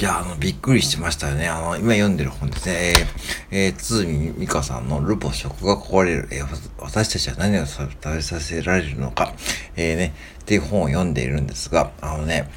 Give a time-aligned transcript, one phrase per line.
[0.00, 1.46] いや、あの、びっくりしましたよね。
[1.46, 2.94] あの、今読んでる本ですね。
[3.50, 6.28] えー、えー、つみみかさんのルポ食が壊れる。
[6.32, 9.34] えー、私たちは何を食べさせられるのか。
[9.76, 12.48] えー、ね、っていう本を読んでいるんですが、あのね、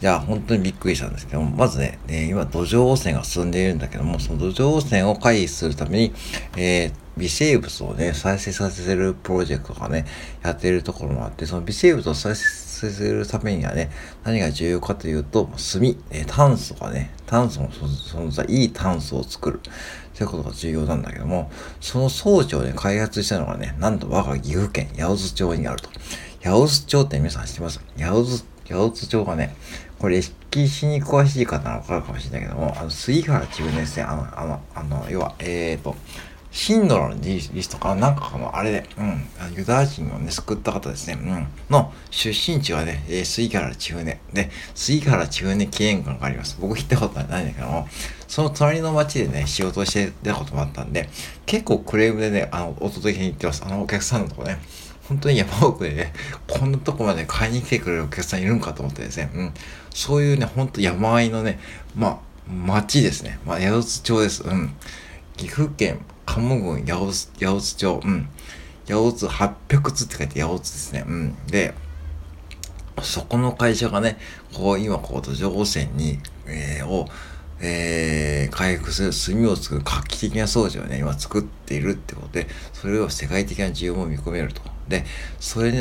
[0.00, 6.12] いや、本当にびっくりしたんですけども、まずね、ね今、土壌汚染が進んでいるんだけども、その土壌汚染を回避するために、
[6.56, 10.04] えー、微生物をね、再生させるプロジェクトがね、
[10.42, 13.90] やっているところもあって、その微生物を再生するためにはね、
[14.24, 19.60] 何が重要かというと、炭、え炭素がね、炭素の存在、いい炭素を作る。
[20.14, 21.50] ということが重要なんだけども、
[21.80, 25.88] その装置をね、開発したのがね、なんと我が岐阜県八百津町にあると。
[26.42, 27.80] 八百津町って皆さん知ってます？
[27.98, 29.54] 八百津、八百津町がね、
[29.98, 35.96] これ、歴史に詳しい方はわかるかもしれないけども、あの、杉原千畝ですね、あの、あの、あの、要は、えーと、
[36.52, 44.20] シンドラのリストかなんかこのあれで、うん、ユダヤ人をね、救った方ですね、うん、の出身地はね、えー、杉原千船。
[44.34, 46.58] で、杉原千船記念館があります。
[46.60, 47.88] 僕行ったことはないんだけども、
[48.28, 51.08] その隣の町でね、仕事をしてたこともあったんで、
[51.46, 53.64] 結構クレームでね、あの、お届けに行ってます。
[53.64, 54.60] あのお客さんのとこね。
[55.08, 56.12] 本当に山奥でね、
[56.48, 59.54] こんなとこまで買いに来てくれるお客さんいるんかと思ってですね、うん、
[59.90, 61.58] そういうね、ほんと山あいのね、
[61.96, 62.18] まあ、
[62.50, 63.38] 町ですね。
[63.46, 64.42] まあ、八百津町です。
[64.44, 64.74] うん。
[65.36, 68.28] 岐阜県鴨郡八百津、八百津町、うん。
[68.88, 71.04] 八百津800津って書いて八百津ですね。
[71.06, 71.36] うん。
[71.46, 71.74] で、
[73.02, 74.16] そこの会社がね、
[74.54, 77.06] こう、今、こう、土壌汚染に、えー、を、
[77.60, 84.62] えー、回復する炭を作る画期的な装置をね、今作っているってことで、それを世界的な需要も見込めると。
[84.88, 85.04] で、
[85.38, 85.78] それに、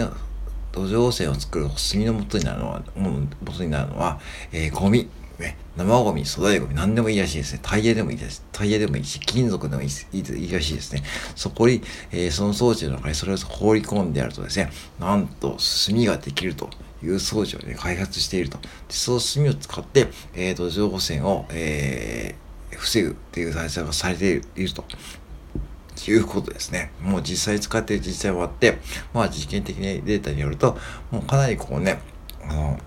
[0.74, 4.20] 土壌汚染を作る炭の元になるのは、元になるのは、
[4.52, 5.10] えー、ゴミ。
[5.42, 7.60] ね、生ゴミ、粗大ゴミ、何でもいいらしいですね。
[7.62, 8.46] タイヤでもいいです。
[8.52, 11.04] タイヤでもいいし、金属でもいいいいらしいですね。
[11.36, 16.70] そこに、えー、その装置の中にそれを放り込んでやるとですね、なんと炭ができると
[17.04, 18.58] いう装置をね、開発していると。
[18.60, 24.86] でその炭を使って、えー、土壌汚染を、えー、防ぐっていう対策がされていると。
[26.08, 26.92] いうことですね。
[27.02, 28.80] もう実際使ってる実際もあって、
[29.14, 30.76] まあ実験的なデータによると、
[31.12, 32.00] もうかなりこうね、
[32.44, 32.80] あの、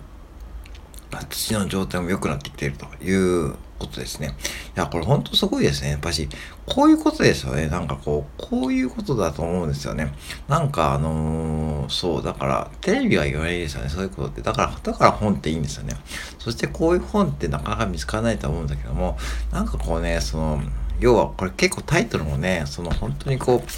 [1.23, 4.35] 土の状態も良くなってきているということですね。
[4.77, 5.91] いや、これほんとすごいですね。
[5.91, 6.29] やっぱし、
[6.67, 7.69] こういうことですよね。
[7.69, 10.13] なんかこう、こういうことだと思うんですよね。
[10.49, 13.89] なんかあのー、そう、だから、テレビは言わないですよね。
[13.89, 14.43] そういうことって。
[14.43, 15.97] だから、だから本っていいんですよね。
[16.39, 19.19] そしてこういう本ってなかなか見つからないと思うんだけども、
[19.53, 20.63] なんかこうね、その、
[21.01, 23.71] 要はこれ結構タイトルもね、その本当にこう、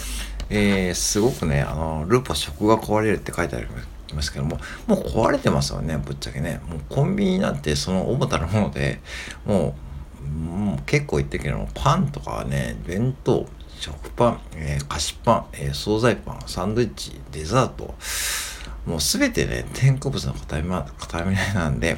[0.49, 3.69] えー、すごくね、あの、ルポ食が壊れるって書いてある
[4.09, 6.61] りますけども、もう壊れてますよね、ぶっちゃけね。
[6.69, 9.01] もうコンビニなんてその主たるもので、
[9.45, 9.75] も
[10.23, 13.47] う、もう結構言ってるけども、パンとかね、弁当、
[13.79, 17.95] 食パン、えー、菓子パン、えー、惣菜パン、サンドイッチ、デザート、
[18.87, 20.63] もうすべてね、添加物の塊
[21.55, 21.97] なんで、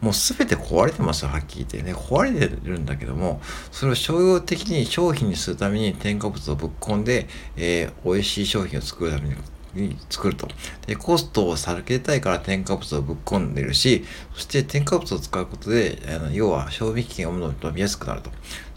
[0.00, 1.94] もう全て壊れてますよ、はっきり言ってね。
[1.94, 3.40] 壊れてるんだけども、
[3.70, 7.26] それを商業的に商品にするために添加物をぶっ込んで、
[7.56, 9.34] えー、美味しい商品を作るために
[9.74, 10.48] に作ると。
[10.86, 14.04] で、コストを避けたいから添加物をぶっ込んでるし、
[14.34, 18.30] そして添加物を使うことで、あの要は賞味期限を伸びやすくなると。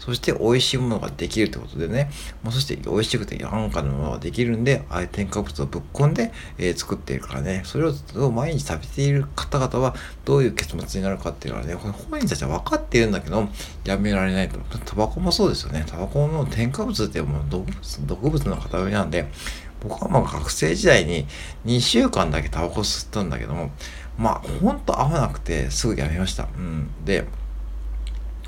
[0.04, 2.10] そして美味しいものができるってことでね、
[2.42, 9.94] まあ、そして美味しくて安価なものができるんで、ああいう添加物をぶっ込んで、えー、作っているからね、それを毎日食べている方々は
[10.26, 13.48] どういう結末になるかっていうのはね、これ本人たちは分かっているんだけど、
[13.86, 14.58] やめられないと。
[14.84, 15.84] タバコもそうですよね。
[15.86, 19.30] タバコの添加物ってもう毒物毒物の塊なんで、
[19.84, 21.26] 僕はまあ学生時代に
[21.66, 23.70] 2週間だけタバコ吸ったんだけども、
[24.18, 26.44] まあほんと合わなくてすぐやめました。
[26.44, 26.90] うん。
[27.04, 27.24] で、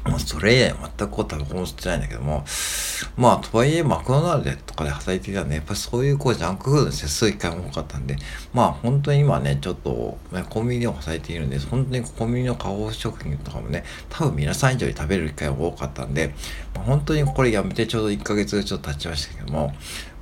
[0.06, 2.44] もうそれ以来全くこうタバコも吸ってないんだけども、
[3.16, 8.16] まあとはいえマクドナルドとかで働いていたんで、やっぱりそういうこうジャンクフードの接する機会も多かったんで、
[8.54, 16.32] まあ本当に今ね、ちょっと、ね、コンビニでも働いているんで、本当にコンビニの加工食品とかもね、多分皆さん以上に食べる機会が多かったんで、
[16.74, 19.74] まあ、本当にこれやめてちょうど1ヶ月ちょっと経ちましたけども、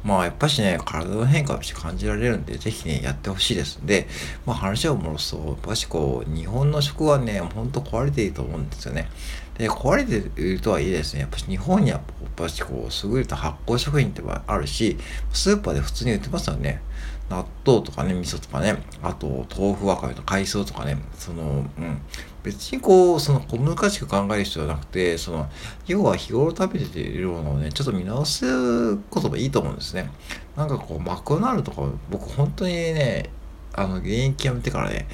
[0.04, 4.06] まあやっぱしね、体の変化として感じられるんで、ぜひね、やってほしいですんで、
[4.44, 9.09] まあ話を戻すと、やっぱしこう、日本の食はね、ほんと壊れていると思うんですよね。
[9.56, 14.99] で、壊れているとはいえですね、やっぱし日本にはやっぱしこう、優れた発酵食品ってあるし、
[15.32, 16.82] スーパーで普通に売ってますよね。
[17.29, 21.99] 納豆とかね、味噌とかね、あと豆腐わかめと海藻とかね、その、うん、
[22.43, 25.49] 別にこう、その小難しく考える必要はなくて、その、
[25.87, 30.11] 要は日頃食べているものをね、ちょっと見直すこともいいと思うんですね。
[30.56, 33.31] なんかこう、マクドナルドとか、僕本当にね、
[33.73, 35.09] あの、現役辞めてからね、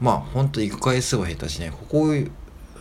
[0.00, 2.14] まあ本当行く回数は減ったしね、ここ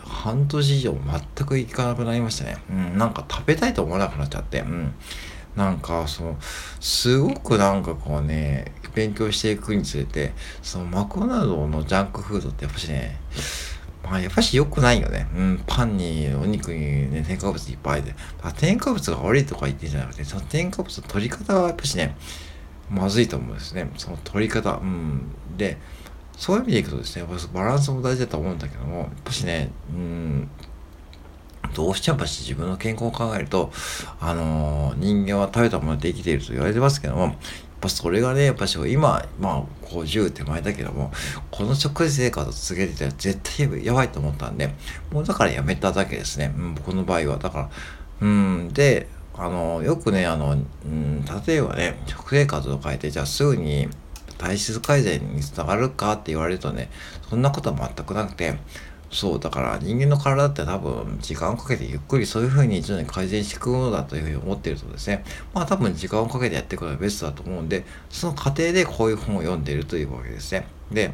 [0.04, 2.58] 半年以上全く行かなくなりましたね。
[2.70, 4.94] うん、なんか食べたいと思わなくなっちゃって、うん。
[5.56, 6.38] なんかその
[6.80, 13.18] すごくなんかこうね勉強していくにつれてそのマクドナルドのジャンクフードってやっぱしね
[14.03, 15.27] まあ、やっぱし良くないよね。
[15.36, 18.15] うん、パンに、お肉にね、添加物いっぱいで。
[18.57, 22.18] 添加物が悪いとか言ってんじゃなくて、その添加物の取り方はやっぱしね、
[22.89, 23.89] まずいと思うんですね。
[23.98, 24.71] その取り方。
[24.71, 25.21] うん。
[25.56, 25.77] で、
[26.36, 30.50] そういう意味でいくとですね、バランスも大事だと思うんだけども、やっぱしね、うん、
[31.74, 33.72] どうしてもやっぱし自分の健康を考えると、
[34.19, 37.34] あのー、人間は食べたもので生きていると言われてますけども、やっ
[37.80, 41.12] ぱそれがね、やっぱし今、まあ、50手前だけども、
[41.50, 44.74] この食事生活を続けてたら絶対やばいと思ったんで、
[45.12, 46.54] もうだからやめただけですね。
[46.56, 47.38] うん、僕の場合は。
[47.38, 47.69] だから、
[48.22, 53.88] うん、で、あの、よくね、あの、うん、例えばね、食生活を変えて、じゃあすぐに
[54.38, 56.90] 体質改善につながるかって言われるとね、
[57.30, 58.58] そんなことは全くなくて、
[59.12, 70.66] そう、だから人間の体って多分時間をかけてゆっくりそういうふうに徐々に改善していくものだというふうに思っているとですね、まあ多分時間をかけてやっていくのがベストだと思うんで、その過程でこういう本を読んでいるというわけですね。
[70.92, 71.12] で、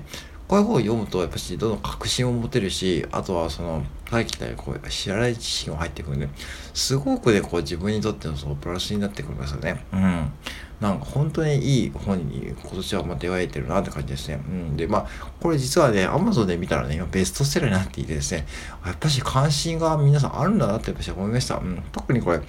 [0.47, 6.29] こういう本を読むと、やっぱし、どんどん確信を持てるし、あとはその、さっき言ったこう知らない知識が入ってくるんで、
[6.73, 9.83] すごくね、こう自分にとってのそのプラスになってくるんですよね。
[9.91, 10.31] うん。
[10.79, 14.39] なんか本当にいい本に今年はま出会えてるなって感じですね。
[14.47, 14.77] うん。
[14.77, 15.07] で、まあ、
[15.41, 18.45] これ実はね、Amazon で見たらね、今ベストセラーになっていてですね、
[18.85, 21.57] やっぱし関心が皆さんあるんだなってやっぱし思いました。
[21.57, 21.83] うん。
[21.91, 22.41] 特にこれ、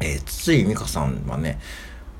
[0.00, 1.60] えー、筒井美香さんはね、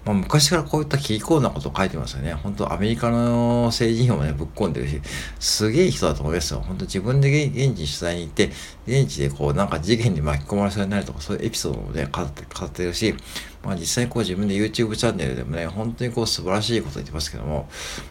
[0.05, 2.33] まあ、昔からこういったキーコーなことを書いてますよね。
[2.33, 5.01] 本当アメリカの政治費もね、ぶっ込んでるし、
[5.39, 6.61] すげえ人だと思いますよ。
[6.61, 8.51] 本当自分で現地取材に行って、
[8.87, 13.15] 現地でこうなんか事件に巻き込まれそうになるとか、そういうエピソードもね、語って語ってるし、
[13.63, 17.69] まあ実際こう自分で YouTube チャンネルでもね、本当にこう素晴らしいこと言ってますけども、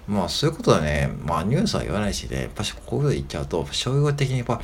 [0.07, 4.61] まあそういうことはね、まあニュースは言わないしね、やっぱしこういうこと言っちゃうと、商業的にやっぱ、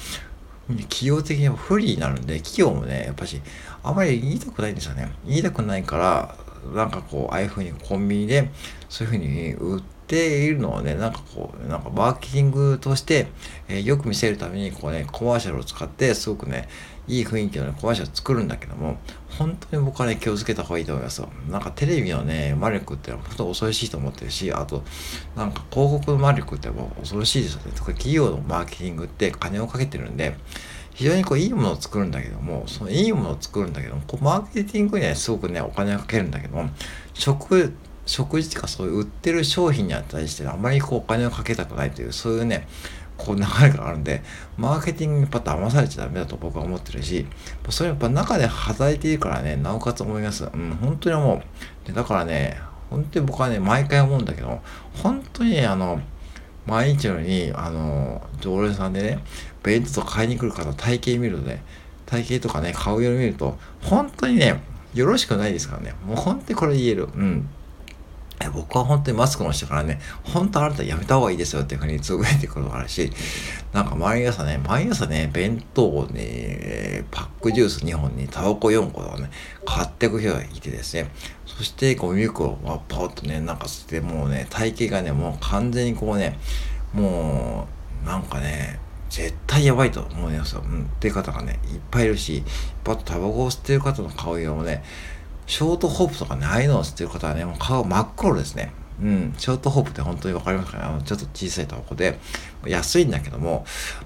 [0.68, 3.42] 企業的に不利になるんで、企業もね、やっぱし、
[3.84, 5.12] あまり言いたくないんですよね。
[5.26, 6.43] 言いたくないから、
[6.74, 8.50] なんかこう、ああいうふうにコンビニで、
[8.90, 13.28] そういうふうに売っているのをね、なんかこう、なんかマーケティングとして、
[13.68, 16.68] えー、よく見せるために、こうね、コマーシャルを使って、すごくね、
[17.08, 18.98] いい雰囲気の、ね、コマーシャルを作るんだけども、
[19.38, 21.30] 本当に僕はね、気をつけた方がいいと思いますよ。
[21.50, 24.84] なんかテレビのね、魔力って本当恐ろしいと思ってるし、あと、
[25.36, 27.72] なんか広告の魔力ってもう恐ろしいですよね。
[27.76, 30.36] 特に企業のマーケティングって金をかけてるんで、
[30.94, 36.70] 非常にこういいものを作るんだけども、そのいいものを作るんだけども、こうマーケティングにはすごくね、お金をかけるんだけども、
[37.14, 37.74] 食、
[38.06, 42.68] 食事とかそういう売ってる商品に対してあまりこうお金をかけたくないという、そういうね、
[43.18, 44.22] こう流れがあるんで、
[44.58, 47.26] マーケティングにやっぱ騙されちゃダメだと僕は思ってるし、
[47.70, 50.46] それやっぱ中で働いているからね、なおかつ思います。
[50.46, 51.88] うん、本当に思う。
[51.88, 52.58] でだからね、
[52.90, 54.62] 本当に僕はね、毎回思うんだけど、
[55.02, 56.02] 本当にね、あの、
[56.66, 59.20] 毎日のように、あの、常連さんでね、
[59.64, 61.64] 弁当とか買いに来る方体型見るとね、
[62.06, 64.62] 体型とかね、顔色見ると、本当にね、
[64.94, 65.96] よろしくないですからね。
[66.06, 67.06] もう本当にこれ言える。
[67.06, 67.50] うん。
[68.50, 73.12] 僕は本当にマスクの人からね、本当あなたやめた方がいいですよっていうふうにつぶやいてくるのがあるし、
[73.72, 79.30] なんか毎朝ね、毎朝ね、弁当をね、パックジュース2本にタバコ4個をね、
[79.66, 81.10] 買っていく人がいてですね、
[81.46, 86.40] そしてゴミ袋をパッとね、なんかして、もうね、体型がね、もう完全にこうね、
[86.94, 87.68] も
[88.04, 88.80] う、なんかね、
[89.10, 90.64] 絶対やばいと思いますよ。
[90.66, 90.84] うん。
[90.84, 92.44] っていう方がね、いっぱいいるし、
[92.84, 94.84] パッとタバコを吸ってる方の顔色もね、
[95.46, 98.72] ショートホープとかね、ああいのを吸ってる方はね、もう顔真っ黒ですね。
[99.02, 100.84] うん、ショートホープって本当にわかりますかね？
[100.86, 102.20] あの、ちょっと小さいタバコで、
[102.66, 103.66] 安いんだけども、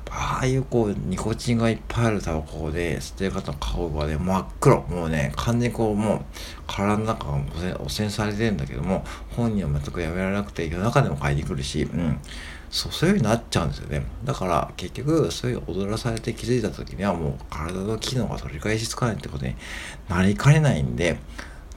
[0.09, 4.81] ああいうこう、ニコチンがいっぱいあるタバコで、吸ってる方の顔がね、真っ黒。
[4.83, 6.19] もうね、完全にこう、もう、
[6.67, 7.37] 体の中が
[7.81, 9.03] 汚染されてるんだけども、
[9.35, 12.19] 本人は全くやめられなくて、夜中でも買いに来るし、うん。
[12.69, 14.03] そう、そういう風になっちゃうんですよね。
[14.23, 19.55] だから、結局、そういう踊らされて気づいた時には、もう体の機能が取り返しつかないってことに
[20.09, 21.17] なりかねないんで、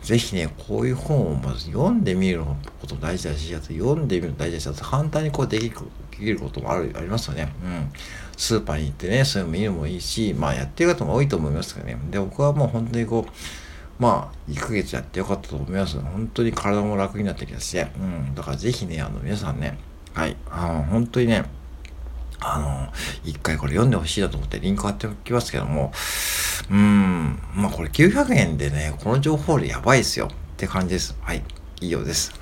[0.02, 2.42] ぜひね、こういう本をまず読んでみる
[2.80, 5.76] こと大事だし、あと読んでみるの大事だし、簡単にこうできる
[6.10, 7.52] できることもあるありますよね。
[7.64, 7.92] うん。
[8.36, 11.98] スーパーに行ってね、そういうの見るのもいいし、まあやってる方も多いと思いますけどね。
[12.10, 13.32] で、僕はもう本当にこう、
[14.02, 15.98] まあ、1ヶ月やってよかったと思います。
[16.00, 18.34] 本当に体も楽になってきたし、うん。
[18.34, 19.76] だからぜひね、あの、皆さんね、
[20.14, 21.44] はい、あの、本当にね、
[22.40, 22.92] あの、
[23.24, 25.92] 一回これ読んでほしいなと思ってリンク貼っておきますけども、
[26.70, 31.16] うーん、まあこれ900円でね、この情報量やばいですよって感じです。
[31.20, 31.42] はい、
[31.80, 32.39] 以上です。